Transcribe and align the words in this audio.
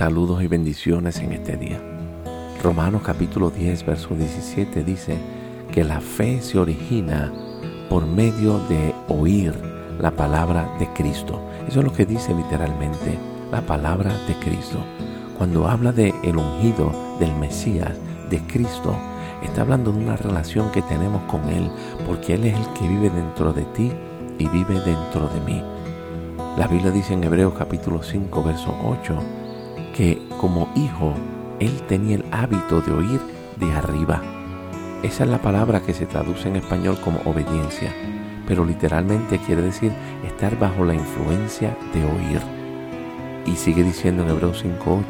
Saludos 0.00 0.42
y 0.42 0.46
bendiciones 0.46 1.18
en 1.18 1.32
este 1.32 1.58
día. 1.58 1.78
Romanos 2.62 3.02
capítulo 3.04 3.50
10, 3.50 3.84
verso 3.84 4.14
17 4.14 4.82
dice 4.82 5.18
que 5.70 5.84
la 5.84 6.00
fe 6.00 6.40
se 6.40 6.58
origina 6.58 7.30
por 7.90 8.06
medio 8.06 8.60
de 8.60 8.94
oír 9.08 9.52
la 9.98 10.10
palabra 10.10 10.74
de 10.78 10.86
Cristo. 10.94 11.38
Eso 11.68 11.80
es 11.80 11.84
lo 11.84 11.92
que 11.92 12.06
dice 12.06 12.34
literalmente 12.34 13.18
la 13.52 13.60
palabra 13.60 14.10
de 14.26 14.34
Cristo. 14.36 14.78
Cuando 15.36 15.68
habla 15.68 15.92
de 15.92 16.14
el 16.22 16.38
ungido 16.38 17.18
del 17.20 17.34
Mesías, 17.34 17.92
de 18.30 18.38
Cristo, 18.46 18.96
está 19.42 19.60
hablando 19.60 19.92
de 19.92 19.98
una 19.98 20.16
relación 20.16 20.72
que 20.72 20.80
tenemos 20.80 21.20
con 21.24 21.46
Él, 21.50 21.70
porque 22.06 22.36
Él 22.36 22.44
es 22.44 22.56
el 22.56 22.66
que 22.72 22.88
vive 22.88 23.10
dentro 23.10 23.52
de 23.52 23.64
ti 23.74 23.92
y 24.38 24.48
vive 24.48 24.80
dentro 24.80 25.28
de 25.28 25.40
mí. 25.42 25.62
La 26.56 26.66
Biblia 26.68 26.90
dice 26.90 27.12
en 27.12 27.22
Hebreos 27.22 27.52
capítulo 27.58 28.02
5, 28.02 28.42
verso 28.42 28.74
8, 28.82 29.49
que 29.96 30.20
como 30.38 30.68
hijo 30.74 31.14
él 31.58 31.82
tenía 31.88 32.16
el 32.16 32.24
hábito 32.30 32.80
de 32.80 32.92
oír 32.92 33.20
de 33.58 33.72
arriba. 33.72 34.22
Esa 35.02 35.24
es 35.24 35.30
la 35.30 35.40
palabra 35.40 35.80
que 35.80 35.94
se 35.94 36.06
traduce 36.06 36.48
en 36.48 36.56
español 36.56 36.98
como 37.02 37.20
obediencia, 37.24 37.92
pero 38.46 38.64
literalmente 38.64 39.38
quiere 39.38 39.62
decir 39.62 39.92
estar 40.26 40.58
bajo 40.58 40.84
la 40.84 40.94
influencia 40.94 41.76
de 41.94 42.04
oír. 42.04 42.40
Y 43.46 43.56
sigue 43.56 43.82
diciendo 43.82 44.22
en 44.22 44.30
Hebreos 44.30 44.64
5.8, 44.64 45.04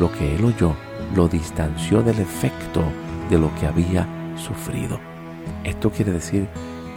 lo 0.00 0.10
que 0.12 0.34
él 0.34 0.44
oyó 0.44 0.74
lo 1.14 1.28
distanció 1.28 2.02
del 2.02 2.18
efecto 2.20 2.82
de 3.28 3.38
lo 3.38 3.54
que 3.54 3.66
había 3.66 4.06
sufrido. 4.36 4.98
Esto 5.64 5.90
quiere 5.90 6.12
decir 6.12 6.48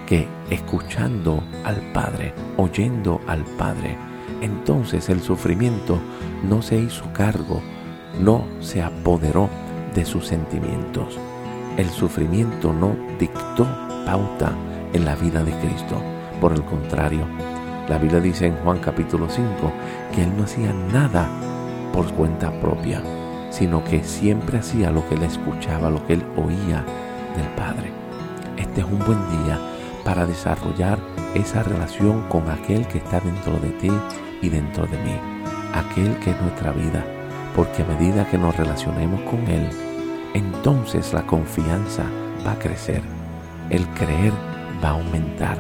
que 0.08 0.28
escuchando 0.50 1.44
al 1.64 1.76
Padre, 1.94 2.34
oyendo 2.58 3.22
al 3.28 3.44
Padre, 3.58 3.98
entonces 4.44 5.08
el 5.08 5.22
sufrimiento 5.22 5.98
no 6.44 6.62
se 6.62 6.78
hizo 6.78 7.06
cargo, 7.14 7.62
no 8.20 8.44
se 8.60 8.84
apoderó 8.84 9.50
de 9.96 10.04
sus 10.06 10.28
sentimientos. 10.28 11.18
El 11.78 11.90
sufrimiento 11.90 12.74
no 12.74 12.96
dictó 13.18 13.66
pauta 14.06 14.52
en 14.92 15.06
la 15.06 15.16
vida 15.16 15.44
de 15.46 15.54
Cristo. 15.60 15.96
Por 16.42 16.52
el 16.52 16.62
contrario, 16.64 17.26
la 17.88 17.98
Biblia 17.98 18.20
dice 18.20 18.48
en 18.48 18.56
Juan 18.58 18.80
capítulo 18.80 19.30
5 19.30 19.48
que 20.14 20.24
Él 20.24 20.38
no 20.38 20.44
hacía 20.44 20.74
nada 20.92 21.30
por 21.94 22.12
cuenta 22.14 22.52
propia, 22.60 23.02
sino 23.50 23.82
que 23.86 24.04
siempre 24.04 24.60
hacía 24.60 24.92
lo 24.92 25.08
que 25.08 25.16
Él 25.16 25.24
escuchaba, 25.24 25.90
lo 25.90 26.06
que 26.06 26.14
Él 26.14 26.24
oía 26.36 26.84
del 27.38 27.48
Padre. 27.56 27.92
Este 28.58 28.82
es 28.82 28.88
un 28.88 29.00
buen 29.00 29.20
día 29.46 29.58
para 30.04 30.26
desarrollar 30.26 31.00
esa 31.34 31.64
relación 31.64 32.24
con 32.30 32.50
aquel 32.50 32.88
que 32.88 33.00
está 33.00 33.20
dentro 33.20 33.60
de 33.60 33.70
ti 33.70 33.92
y 34.42 34.50
dentro 34.50 34.86
de 34.86 34.98
mí, 34.98 35.16
aquel 35.74 36.18
que 36.20 36.32
es 36.32 36.42
nuestra 36.42 36.72
vida, 36.72 37.04
porque 37.56 37.84
a 37.84 37.86
medida 37.86 38.30
que 38.30 38.38
nos 38.38 38.56
relacionemos 38.56 39.22
con 39.22 39.48
Él, 39.48 39.70
entonces 40.34 41.14
la 41.14 41.26
confianza 41.26 42.04
va 42.46 42.54
a 42.54 42.60
crecer, 42.60 43.02
el 43.70 43.88
creer 43.90 44.34
va 44.84 44.90
a 44.90 44.94
aumentar 44.94 45.58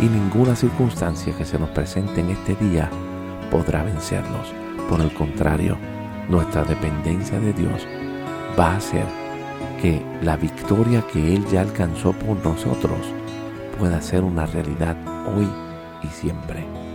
y 0.00 0.04
ninguna 0.04 0.54
circunstancia 0.54 1.36
que 1.36 1.44
se 1.44 1.58
nos 1.58 1.70
presente 1.70 2.20
en 2.20 2.30
este 2.30 2.54
día 2.56 2.88
podrá 3.50 3.82
vencernos. 3.82 4.52
Por 4.88 5.00
el 5.00 5.12
contrario, 5.12 5.76
nuestra 6.28 6.64
dependencia 6.64 7.38
de 7.40 7.52
Dios 7.52 7.86
va 8.58 8.72
a 8.72 8.76
hacer 8.76 9.04
que 9.80 10.04
la 10.22 10.36
victoria 10.36 11.02
que 11.12 11.34
Él 11.34 11.44
ya 11.46 11.62
alcanzó 11.62 12.12
por 12.12 12.36
nosotros 12.44 12.98
pueda 13.80 14.02
ser 14.02 14.24
una 14.24 14.44
realidad 14.44 14.94
hoy 15.34 15.48
y 16.02 16.06
siempre. 16.08 16.89